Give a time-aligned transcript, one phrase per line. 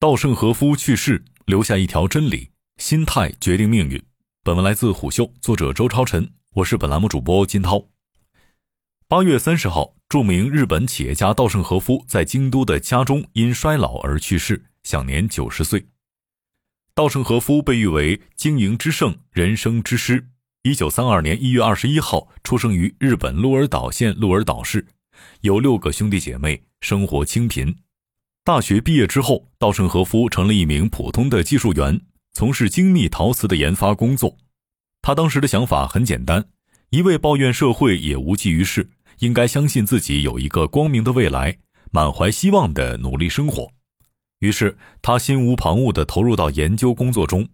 [0.00, 4.02] 稻盛和夫去世，留下一条真理：心态决定命运。
[4.42, 7.86] 本文来自虎嗅，作者周超晨，我是本栏目主播金涛。
[9.06, 15.86] 八月三十号，著名日本企业家稻盛和夫在京都的家中因衰老而去世，享年九十岁。
[16.94, 20.28] 稻盛和夫被誉为经营之圣、人生之师。
[20.62, 24.86] 一九三二年一月二十一号出生于日本鹿儿岛县鹿儿岛市，
[25.42, 27.76] 有六个兄弟姐妹，生活清贫。
[28.42, 32.00] 大学毕业之后，稻盛和夫成了一名普通的技术员，
[32.32, 34.34] 从事精密陶瓷的研发工作。
[35.02, 36.46] 他当时的想法很简单：
[36.88, 41.58] 一味抱怨社会也无济于事，应该相信自己有一个光明的未来，
[41.90, 43.70] 满怀希望的努力生活。
[44.38, 47.46] 于是，他心无旁骛地投入到研究工作中。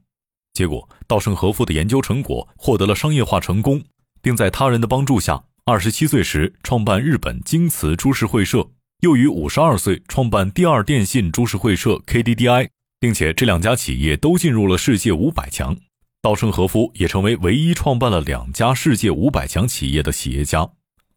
[0.52, 3.82] 结果，稻盛和夫的研究成果获得了商业化成功，
[4.22, 8.70] 并在他人的帮助下，二十七岁时创办日本京瓷株式会社。
[9.00, 15.77] 又于五十二岁创办第二电信株式会社 KDDI，并且这两家企业都进入了世界五百强。
[16.22, 20.67] 稻盛和夫也成为唯一创办了两家世界五百强企业的企业家。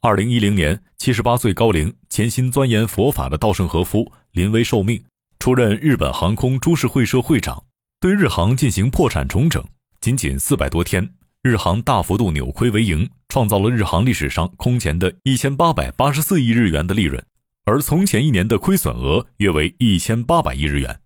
[0.01, 5.01] 二零一零年，七十八岁高龄、潜心钻研佛法的稻盛和夫临危受命，
[5.39, 7.63] 出任日本航空株式会社会长，
[8.01, 9.63] 对日航进行破产重整。
[10.01, 11.09] 仅仅四百多天，
[11.41, 17.23] 日航大幅度扭亏为盈，创造了日航历史上空前的一千八百八十四亿日元的利润。
[17.69, 21.01] 而从前一年的亏损额约为一千八百亿日元。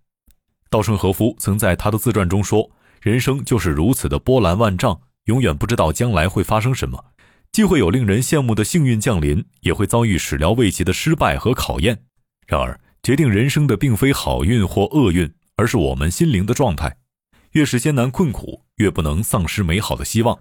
[0.70, 2.70] 稻盛和夫曾在他的自传中说
[3.02, 7.12] ：“人生就是如此的波澜万丈，永远不知道将来会发生什么，
[7.52, 12.04] 既会有令人羡慕的幸运降临，也会遭遇始料未及的失败和考验。
[12.46, 16.96] 然而，决定人生的并非好运或厄运，而是我们心灵的状态。
[17.50, 20.38] 越是艰难困苦，越不能丧失美好的希望。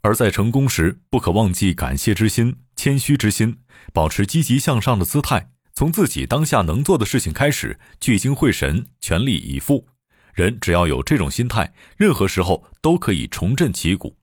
[0.00, 3.58] 而在成功时，不可忘记感谢之心、谦虚之心，
[3.92, 9.86] 保持积极向上的姿态。”从自己当下能做的事情开始，聚精会神，全力以赴。
[10.32, 14.16] 人只要有这种心态，任何时候都可以重振旗鼓。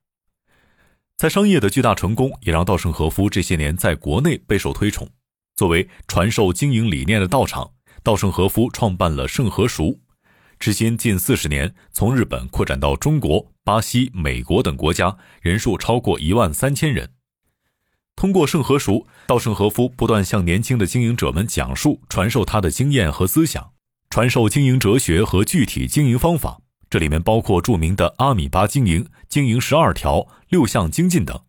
[1.15, 5.07] 在商业的巨大成功，也让稻盛和夫这些年在国内备受推崇。
[5.55, 9.99] 作为传授经营理念的道场，稻盛和夫创办了盛和熟，
[10.57, 17.12] 至今近四十年，从日本扩展到中国、巴西、美国等国家，人数超过一万三千人。
[18.15, 23.71] 通过盛和熟，稻盛和夫不断向年轻的经营者们讲述、传授他的经验和思想，
[24.09, 26.61] 传授经营哲学和具体经营方法。
[26.89, 31.41] 这里面包括著名的阿米巴经营、经营十二条、六项精进等。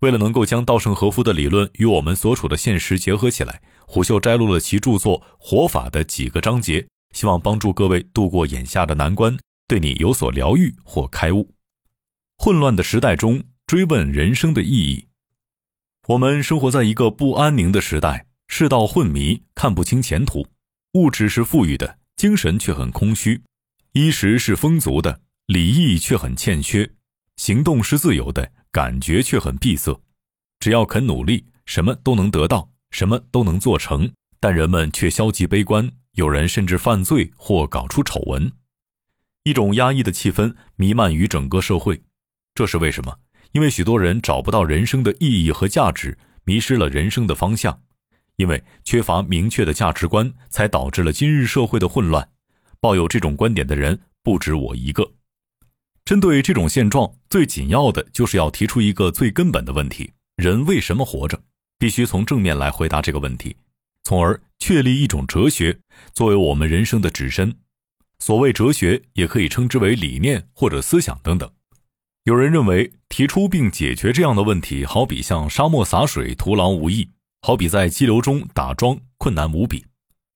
[0.00, 9.36] 为了能够将稻盛和夫的理论与我们所处的现实结合起来，虎嗅摘录了其著作《活法》的几个章节，希望帮助各位度过眼下的难关，
[9.68, 11.50] 对你有所疗愈或开悟。
[12.38, 15.05] 混乱的时代中，追问人生的意义。
[16.08, 20.46] 我们生活在一个不安宁的时代，世道混迷，看不清前途。
[20.92, 23.40] 物质是富裕的，精神却很空虚；
[23.90, 26.88] 衣食是丰足的，礼义却很欠缺；
[27.34, 30.00] 行动是自由的，感觉却很闭塞。
[30.60, 34.08] 只要肯努力，什么都能得到，什么都能做成。
[34.38, 38.52] 但人们却消极悲观，有人甚至犯罪或搞出丑闻。
[39.42, 42.00] 一种压抑的气氛弥漫于整个社会，
[42.54, 43.18] 这是为什么？
[43.56, 47.80] 因为许多人找不到人生的意义和价值，迷失了人生的方向，
[48.36, 52.28] 因为缺乏明确的价值观，才导致了今日社会的混乱。
[52.80, 55.10] 抱有这种观点的人不止我一个。
[56.04, 61.42] 针对这种现状，最紧要的就是要提出一个最根本的问题：人为什么活着？
[61.78, 63.56] 必须从正面来回答这个问题，
[64.04, 65.78] 从而确立一种哲学
[66.12, 67.56] 作为我们人生的指针。
[68.18, 71.50] 所谓哲学，也可以称之为理念或者思想等等。
[72.26, 77.08] 有人认为提出并解决这样的问题，好比向沙漠洒水，徒劳无益；
[77.40, 79.86] 好比在激流中打桩，困难无比。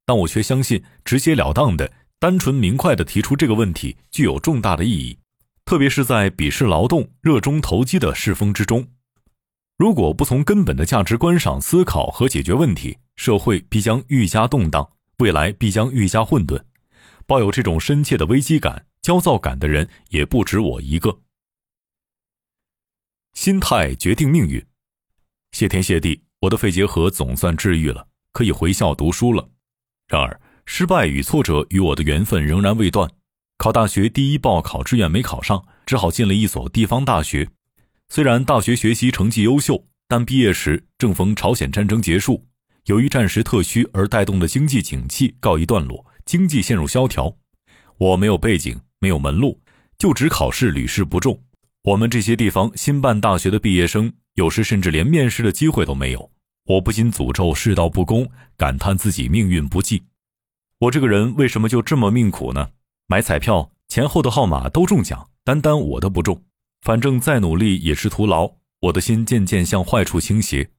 [0.07, 1.91] 但我却相信，直截了当的、
[2.21, 5.19] 单纯明快的提出这个问题，具有重大的意义，
[5.65, 8.87] 特别是在鄙视劳动、热衷投机的世风之中。
[9.77, 16.63] 如果不从根本的价值观上思考和解决问题，社会必将愈加动荡，未来必将愈加混沌。
[17.27, 21.19] 抱有这种深切的危机感、焦躁感的人，也不止我一个。
[23.35, 24.63] 心态决定命运，
[25.53, 29.49] 谢天谢地，我的肺结核总算治愈了，可以回校读书了。
[30.09, 33.11] 然而，失败与挫折与我的缘分仍然未断。
[33.57, 37.49] 考大学第一报考志愿没考上，只好进了一所地方大学。
[38.09, 42.47] 虽然大学学习成绩优秀，但毕业时正逢朝鲜战争结束，
[42.87, 47.35] 由于战时特需而带动的经济景气告一段落，经济陷入萧条。
[47.97, 49.61] 我没有背景，没有门路，
[49.97, 51.41] 就职考试屡试不中。
[51.83, 56.31] 我们这些地方新办大学的毕业生，有时甚至连面试的机会都没有。
[56.67, 60.03] 我不禁诅咒世道不公，感叹自己命运不济。
[60.79, 62.69] 我这个人为什么就这么命苦呢？
[63.07, 66.45] 买彩票前后的号码都中奖，单单我的不中。
[66.83, 68.53] 反正再努力也是徒劳。
[68.81, 70.71] 我的心渐渐向坏处倾斜。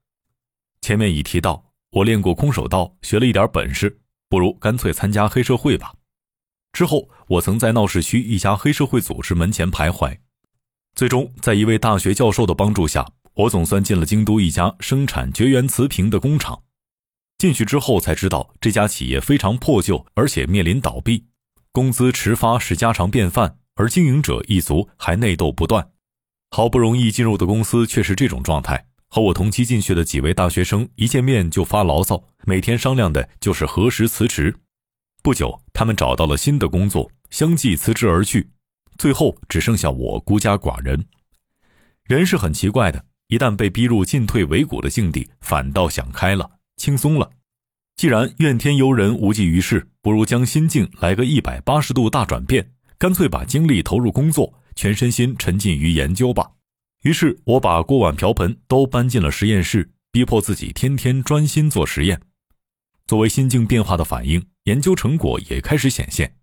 [0.82, 4.00] 前面已提到，我练过空手道，学了一点本事，
[4.30, 5.94] 不如干脆参加黑社会吧。
[6.74, 10.18] 之后，我曾在闹市区一家黑社会组织门前徘徊，
[10.96, 16.62] 最终在一位大学教授的帮助下，我总算进了京都一家生产绝缘瓷瓶的工厂。
[17.38, 21.26] 进去之后才知道，这家企业非常破旧，而且面临倒闭，
[21.72, 25.90] 工资迟发是家常便饭，而经营者一族还内斗不断。
[26.52, 34.54] 好不容易进入的公司却是这种状态，和我同期进去的几位大学生一见面就发牢骚，每天商量的就是何时辞职。
[35.24, 38.52] 不久，他们找到了新的工作，相继辞职而去，
[39.02, 41.04] 最后只剩下我孤家寡人。
[42.04, 47.28] 人是很奇怪的，一旦被逼入进退维谷的境地，反倒想开了，轻松了。
[47.96, 56.52] 既然怨天尤人无济于事，不如将心境来个一百八十度大转变，干脆把精力投入工作，全身心沉浸于研究吧。
[57.02, 62.22] 于是，我把锅碗瓢盆都搬进了实验室，逼迫自己天天专心做实验。
[63.08, 64.46] 作为心境变化的反应。
[64.66, 66.36] 研究成果也开始显现，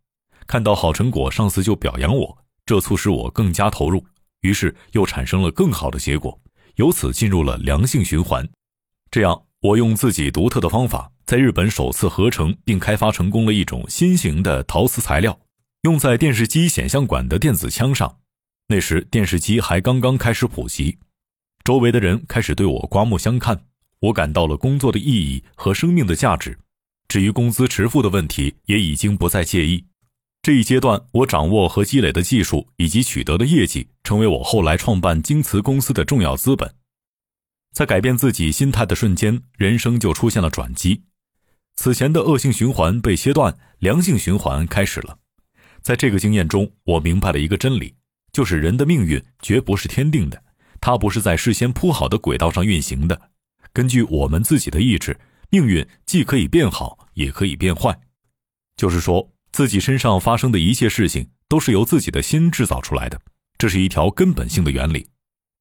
[0.49, 2.39] 看到好成果，上司就表扬我，
[2.69, 4.05] 这促使我更加投入，
[4.43, 6.39] 于是又产生了更好的结果，
[6.75, 8.47] 由此进入了良性循环。
[9.11, 15.41] 这样，我用自己独特的方法，在日本首次合成并开发成功了一种新型的陶瓷材料，
[15.85, 18.19] 用在电视机显像管的电子枪上。
[18.67, 20.99] 那时电视机还刚刚开始普及，
[21.65, 23.65] 周围的人开始对我刮目相看，
[24.01, 26.59] 我感到了工作的意义和生命的价值。
[27.09, 29.87] 至于工资迟付的问题，也已经不再介意。
[30.41, 36.75] 这一阶段，我掌握和积累的技术以及取得的业绩，成为我后来创办京瓷公司的重要资本。
[37.73, 41.03] 在改变自己心态的瞬间，人生就出现了转机。
[41.77, 45.19] 此前的恶性循环被切断，良性循环开始了。
[45.83, 47.95] 在这个经验中，我明白了一个真理，
[48.33, 50.43] 就是人的命运绝不是天定的，
[50.81, 53.31] 它不是在事先铺好的轨道上运行的，
[53.73, 55.19] 根据我们自己的意志。
[55.51, 57.99] 命运既可以变好，也可以变坏，
[58.77, 63.21] 就是说，自己身上发生的一切事情都是由自己的心制造出来的，
[63.57, 65.09] 这是一条根本性的原理。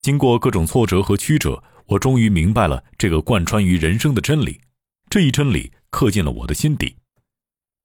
[0.02, 4.62] 经过各种挫折和曲折，我终于明白了这个贯穿于人生的真理。
[5.10, 6.96] 这一真理刻进了我的心底。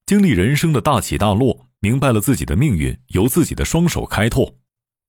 [0.05, 4.55] 经历人生的大起大落，明白了自己的命运由自己的双手开拓。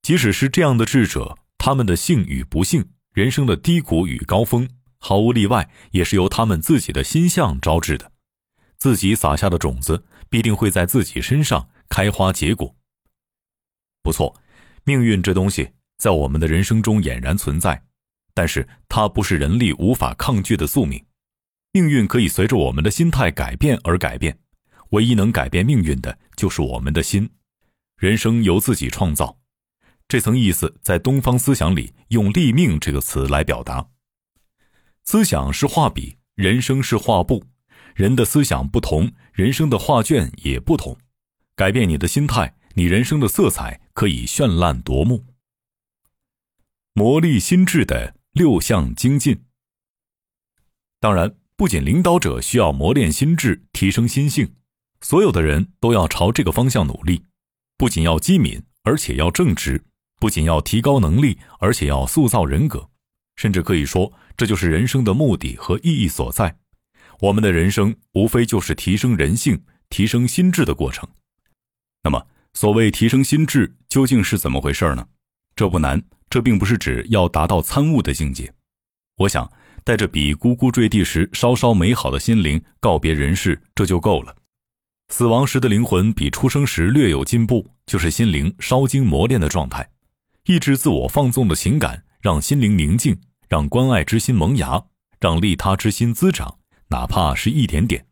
[0.02, 4.68] 即使是这样的智者，他们的幸与不幸，人生的低谷与高峰。
[4.98, 8.12] 毫无例外，也是由他们自己的心象招致的。
[8.78, 12.74] 自己撒下的种子，必定会在自己身上开花结果。
[14.02, 14.40] 不错，
[14.84, 17.84] 命运这东西在我们的人生中俨然存在，
[18.34, 21.04] 但是它不是人力无法抗拒的宿命。
[21.72, 24.38] 命运可以随着我们的心态改变而改变，
[24.90, 27.30] 唯一能改变命运的就是我们的心。
[27.96, 29.38] 人生由自己创造，
[30.06, 33.88] 这层意思在东方思想里用“立命”这个词来表达。
[35.04, 37.44] 思想是画笔，人生是画布。
[37.94, 40.96] 人的思想不同，人生的画卷也不同。
[41.54, 45.24] 改变你的心态，你人生的色彩可以绚烂夺目。
[46.92, 49.44] 磨砺心智的六项精进。
[51.00, 54.54] 当然，不仅领导者需要磨练心智、提升心性，
[55.00, 57.24] 所有的人都要朝这个方向努力。
[57.76, 59.78] 不仅要机敏，而且要正直；
[60.18, 62.90] 不仅要提高能力，而且要塑造人格。
[63.36, 66.58] 甚至可以说，这就是人生的目的和意义所在。
[67.20, 71.08] 我们的人生无非就是提升人性、提升心智的过程。
[72.02, 75.06] 那么，所谓提升心智究竟是怎么回事呢？
[75.56, 78.52] 这不难，这并不是指要达到参悟的境界。
[79.16, 79.50] 我想，
[79.84, 84.34] 带着比咕咕坠地时稍稍美好的心灵告别人世，这就够了。
[85.08, 89.90] 死亡时的灵魂比出生时略有进步，就是心灵稍经磨练的状态，
[90.46, 92.04] 抑制自我放纵的情感。
[92.24, 94.82] 让心灵宁静，让关爱之心萌芽，
[95.20, 96.56] 让利他之心滋长，
[96.88, 98.06] 哪怕是一点点，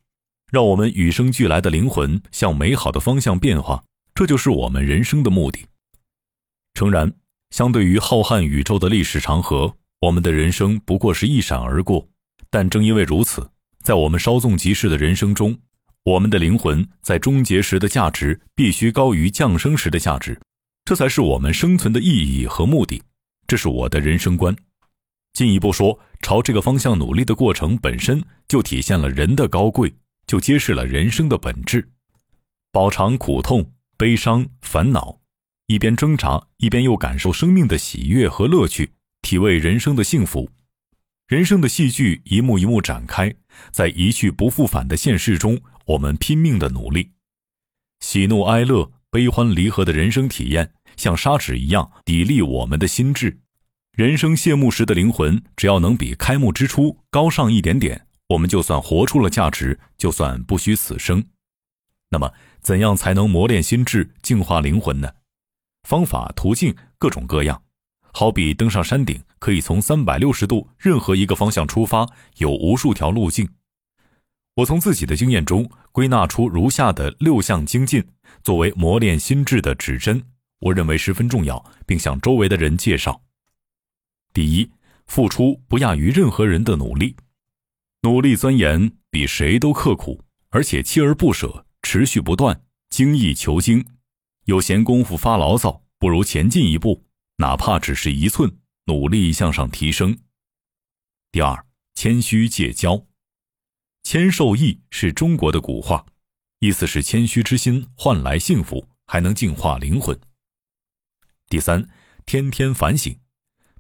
[0.51, 5.67] 让我们与生俱来的灵魂向美好的方向变化，这就是我们人生的目的。
[6.75, 7.13] 诚然，
[7.51, 12.09] 相对于浩瀚宇宙的历史长河，我们的人生不过是一闪而过。
[12.51, 13.51] 但正因为如此，
[13.83, 15.59] 在我们稍纵即逝的人生中，
[16.05, 20.41] 我们的灵魂在终结时的价值必须高于降生时的价值，
[20.85, 23.03] 这才是我们生存的意义和目的。
[23.47, 24.57] 这是我的人生观。
[25.33, 29.93] 进一步说，朝这个方向努力的过程本身就体现了人的高贵，
[30.27, 31.89] 就揭示了人生的本质。
[32.71, 35.21] 饱尝苦痛、悲伤、烦恼，
[35.67, 40.51] 一边挣扎，一边又感受生命的喜悦和乐趣，体味人生的幸福。
[41.29, 43.35] 人生的戏剧一幕一幕展开，
[43.71, 47.11] 在一去不复返的现实中，我们拼命的努力。
[48.01, 53.39] 喜怒哀乐、悲欢离合的人生体验，像砂纸一样砥砺我们的心智。
[53.95, 61.23] 人生谢幕时的灵魂，只要能比开幕之初高尚一点点，我们就算活出了价值，就算不虚此生。
[62.09, 62.33] 那么，
[62.63, 65.13] 怎样才能磨练心智、净化灵魂呢？
[65.87, 67.63] 方法、途径各种各样。
[68.15, 72.09] 好比登上山顶，可以从三百六十度任何一个方向出发，
[72.39, 73.47] 有无数条路径。
[74.55, 78.03] 我从自己的经验中归纳出如下的六项精进，
[78.43, 80.23] 作为磨练心智的指针，
[80.61, 83.21] 我认为十分重要，并向周围的人介绍。
[84.33, 84.71] 第一，
[85.07, 87.17] 付出不亚于任何人的努力，
[88.03, 93.85] 努力钻研比谁都刻苦，而且锲而不舍，持续不断，精益求精。
[94.45, 97.05] 有闲工夫发牢骚，不如前进一步，
[97.37, 100.19] 哪怕只是一寸，努力向上提升。
[101.31, 103.07] 第二，谦虚戒骄。
[104.03, 106.05] 谦受益是中国的古话，
[106.59, 110.19] 意思是谦虚之心换来幸福，还能净化灵魂。
[111.49, 111.89] 第三，
[112.27, 113.17] 天天反省，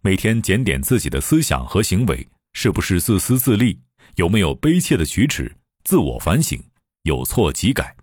[0.04, 3.80] 每天检点自己的思想和行为，是不是自私自利，
[4.16, 6.60] 有没有卑怯的举止，自我反省，
[7.02, 7.96] 有错即改。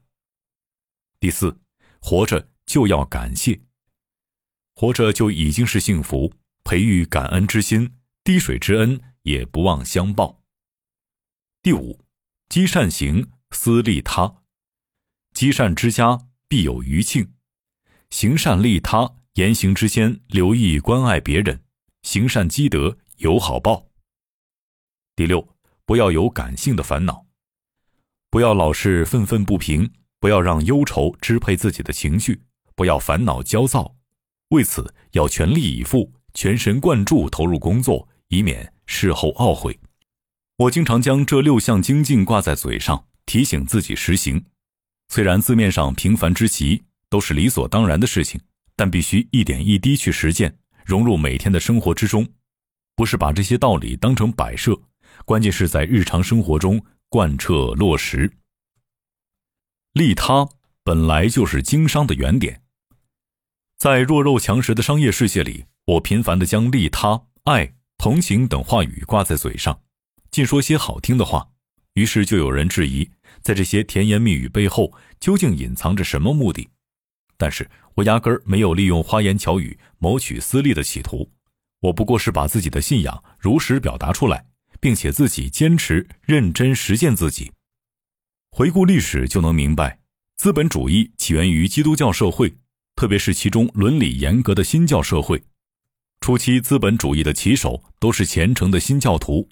[1.19, 1.59] 第四，
[1.99, 3.59] 活着就要感谢，
[4.75, 10.41] 活着就已经是幸福，培育感恩之心，滴水之恩也不忘相报。
[11.61, 11.99] 第五。
[12.49, 14.41] 积善行，思利他；
[15.35, 17.33] 积善之家，必有余庆。
[18.09, 21.61] 行善利他，言行之间留意关爱别人，
[22.03, 23.87] 行善积德有好报。
[25.15, 27.25] 第六，不要有感性的烦恼，
[28.29, 32.41] 不要老是愤愤不平，不要让忧愁支配自己的情绪，
[32.75, 33.95] 不要烦恼焦躁。
[34.49, 39.77] 为此，要全力以赴，全神贯注投入工作，以免事后懊悔。
[40.57, 44.43] 我经常将这六项精进挂在嘴上，提醒自己实行。
[45.09, 48.39] 虽然字面上平凡之极，都是理所当然的事情，
[48.75, 50.57] 但必须一点一滴去实践，
[50.89, 52.27] 融入每天的生活之中。
[52.95, 54.77] 不是把这些道理当成摆设，
[55.23, 58.29] 关键是在日常生活中贯彻落实。
[59.93, 60.49] 利他
[60.83, 62.61] 本来就是经商的原点，
[63.77, 69.81] 在弱肉强食的商业世界里，我频繁地将利他、爱、同情等话语挂在嘴上。
[70.31, 71.51] 尽说些好听的话，
[71.93, 73.09] 于是就有人质疑，
[73.41, 76.67] 在这些甜言蜜语背后究竟隐藏着什么目的？
[77.37, 81.29] 但是我压根儿没有利用花言巧语谋取私利的企图，
[81.81, 84.45] 我不过是把自己的信仰如实表达出来，
[84.79, 87.51] 并且自己坚持认真实践自己。
[88.51, 89.99] 回顾历史就能明白，
[90.37, 92.55] 资本主义起源于基督教社会，
[92.95, 95.43] 特别是其中伦理严格的新教社会。
[96.21, 99.49] 初期资本主义的旗手都是虔诚的新教徒。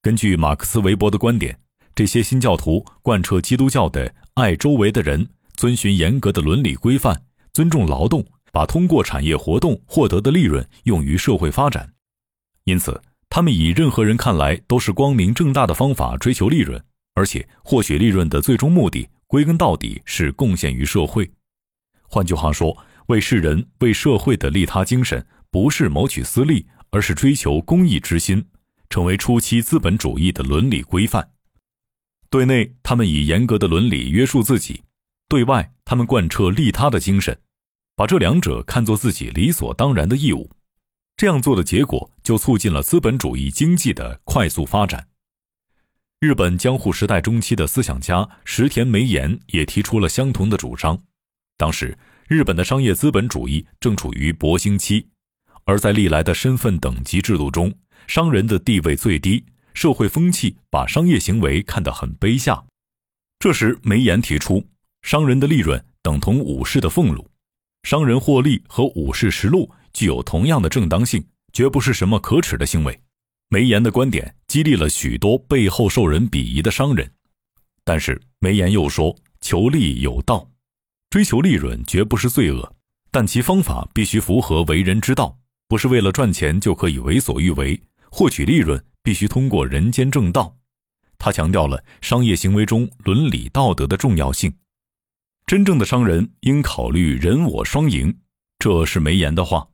[0.00, 1.60] 根据马克思韦伯的观点，
[1.94, 11.92] 这些新教徒贯彻基督教的爱周围的人，遵循严格的伦理规范，尊重劳动，把通过产业活动获得的利润用于社会发展。
[12.64, 16.82] 因此，他们以任何人看来都是光明正大的方法追求利润，
[17.14, 21.30] 而且获取利润的最终目的，归根到底是贡献于社会。
[22.02, 22.76] 换句话说，
[23.06, 28.44] 为世人、为社会的利他精神，不是谋取私利，而是追求公益之心。
[28.92, 31.30] 成为初期资本主义的伦理规范。
[32.28, 34.82] 对内，他们以严格的伦理约束自己；
[35.30, 37.38] 对外，他们贯彻利他的精神，
[37.94, 40.50] 把这两者看作自己理所当然的义务。
[41.16, 45.06] 这样做的结果，就促进了资本主义经济的快速发展。
[46.18, 51.00] 日本江户时代中期的思想家石田梅岩也提出了相同的主张。
[51.56, 51.96] 当时，
[52.26, 55.06] 日本的商业资本主义正处于勃兴期，
[55.62, 57.72] 而在历来的身份等级制度中。
[58.08, 59.44] 商人的地位最低，
[59.74, 62.64] 社会风气把商业行为看得很卑下。
[63.38, 64.66] 这时，梅岩提出，
[65.02, 67.28] 商人的利润等同武士的俸禄，
[67.82, 73.00] 商人获利和武士食禄具有同样的正当性，绝不是什么可耻的行为。
[73.48, 77.10] 梅岩的观点激励了许多背后受人鄙夷的商人。
[77.82, 80.48] 但是，梅岩又说，求利有道，
[81.08, 82.72] 追求利润绝不是罪恶，
[83.10, 87.80] 但其方法必须符合为人之道，不是为了赚钱就可以为所欲为。
[88.12, 90.54] 获取利润必须通过人间正道，
[91.18, 94.52] 他强调了商业行为中伦理道德的重要性。
[95.50, 98.16] 真正的商人应考虑人我双赢，
[98.60, 99.68] 这是梅岩的话，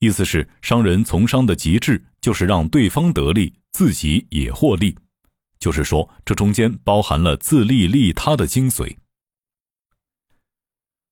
[0.00, 4.98] 意思是商人从商的极致就是让对方得利，自己也获利，
[5.60, 8.96] 就是说这中间包含了自利利他的精髓。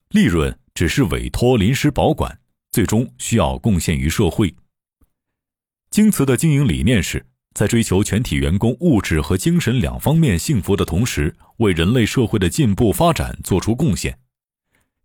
[0.08, 2.40] 利润只是委托临时保管，
[2.72, 4.52] 最终需要贡献于社会。
[5.90, 7.24] 京瓷的经营理念是
[7.58, 14.16] 在追求全体员工物质和精神两方面幸福的同时，为人类社会的进步发展做出贡献。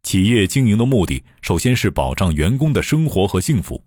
[0.03, 3.83] 企业经营的目的，首先是保障员工的生活和幸福，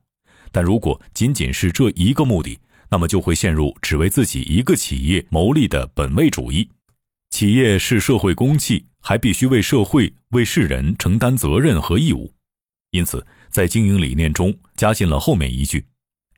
[0.51, 2.59] 但如果仅仅是这一个目的，
[2.91, 6.69] 那么就会陷入只为自己一个企业谋利的本位主义。
[7.31, 12.35] 企业是社会公器，还必须为社会、为世人承担责任和义务。
[12.91, 15.85] 因此，在经营理念中加进了后面一句，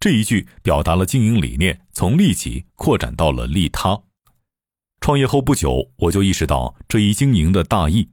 [0.01, 4.01] 这一句表达了经营理念从利己扩展到了利他。
[5.01, 8.09] 创业后不久，我就意识到这一经营的大义。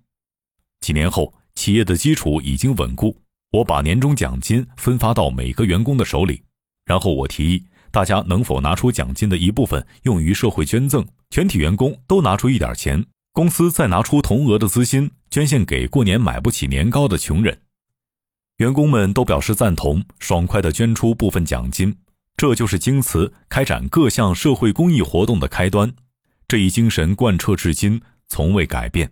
[0.82, 1.34] 几年后。
[1.58, 3.18] 企业的基础已经稳固，
[3.54, 6.44] 我把年终奖金分发到每个员工的手里，
[6.84, 17.58] 然后我提议大家能否拿出奖金的一部分用于社会捐赠，全体员工都拿出一点钱，公司再拿出同额的资金捐献给过年买不起年糕的穷人。
[18.58, 21.98] 员工们都表示赞同，爽快地捐出部分奖金。
[22.38, 25.94] 这就是京瓷开展各项社会公益活动的开端，
[26.48, 29.12] 这一精神贯彻至今，从未改变。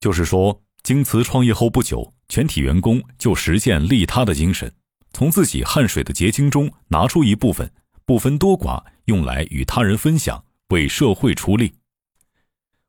[0.00, 0.62] 就是说。
[0.82, 4.72] 京瓷创业后不久，全体员工就实现利他的精神，
[5.12, 7.70] 从自己汗水的结晶中拿出一部分，
[8.06, 11.74] 不分多寡，用来与他人分享，为社会出力，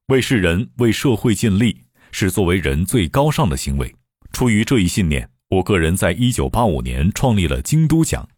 [0.08, 1.82] 为世人、为社会尽力，
[2.14, 3.94] 是作为人最高尚的行为。
[4.32, 8.30] 出于这一信念，我个人在一九八五年创立了京都奖，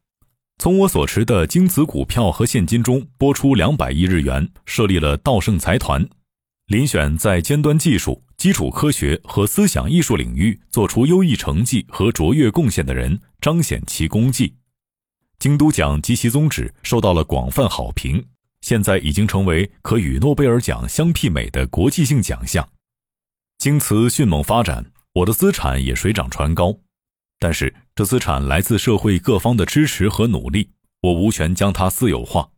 [0.58, 6.10] 从我所持的京瓷股票和现金中拨出两百亿日元，设立了道盛财团，
[6.70, 8.24] 遴选在尖端技术。
[8.36, 14.56] 基础科学和思想艺术领域做出优异成绩和卓越贡献的人，彰显其功绩。
[15.38, 18.26] 京都奖及其宗旨受到了广泛好评，
[18.62, 22.68] 现在已经成为可与诺贝尔奖相媲美的国际性奖项。
[23.60, 26.76] 京瓷迅猛发展，我的资产也水涨船高，
[27.44, 30.70] 但是这资产来自社会各方的支持和努力，
[31.02, 32.52] 我无权将它私有化。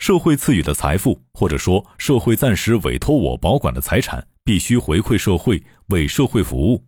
[0.00, 4.28] 社会赐予的财富，或者说社会暂时委托我保管的财产。
[4.44, 6.84] 必须回馈社会，为社会服务，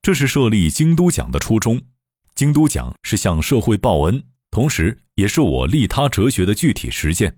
[0.00, 1.78] 这是设立京都奖的初衷。
[2.34, 7.36] 京都奖是向社会报恩，同时也是我利他哲学的具体实践。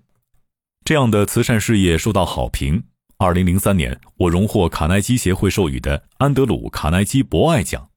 [0.85, 2.85] 这样的慈善事业受到好评。
[3.17, 7.90] 二零零三年，我荣获卡耐基协会授予的安德鲁·卡耐基博爱奖。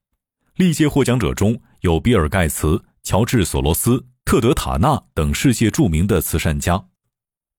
[0.57, 6.81] 历届获奖者中有比尔·盖茨、乔治·索罗斯、特德·塔纳等世界著名的慈善家。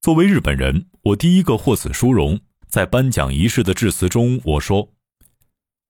[0.01, 2.41] 作为日本人，我第一个获此殊荣。
[2.69, 4.95] 在颁奖仪式的致辞中，我说：“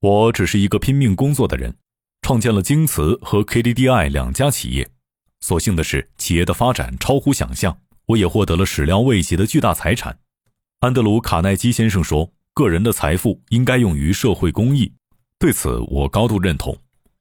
[0.02, 1.76] 我只是一个拼命工作的人，
[2.22, 4.90] 创建了京瓷和 KDDI 两家企业。
[5.40, 10.18] 所幸的是，企业的发展超乎想象，我也获得了始料未及的巨大财产。”
[10.80, 14.92] 安德鲁·卡耐基先生说：“个人的财富应该用于社会公益。”
[15.38, 16.76] 对此，我高度认同。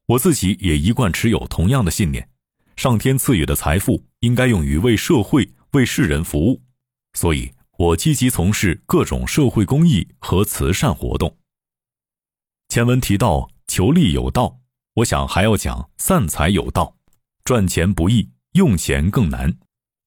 [0.07, 2.29] 我自己也一贯持有同样的信念：
[2.75, 6.61] 上天赐予的财富应该用于为社会、为世人服务。
[7.13, 7.51] 所以。
[7.77, 11.37] 我积极从事各种社会公益和慈善活动。
[12.69, 14.61] 前文提到求利有道，
[14.93, 16.95] 我想还要讲散财有道。
[17.43, 19.57] 赚钱不易，用钱更难。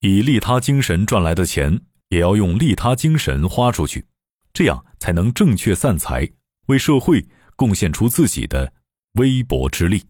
[0.00, 4.06] 以利他精神赚来的钱，也要用利他精神花出去，
[4.54, 6.26] 这样才能正确散财，
[6.68, 8.72] 为社会贡献出自己的
[9.12, 10.02] 微薄之力。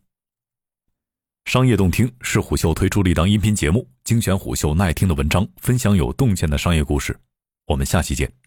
[1.44, 7.18] 商业洞听是虎嗅推出的一档音频节目，精选虎嗅耐听的文章，分享有洞见的商业故事。
[7.66, 8.37] 我们下期见。